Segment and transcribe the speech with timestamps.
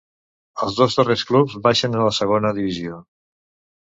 [0.65, 2.99] Els dos darrers clubs baixen a la segona divisió.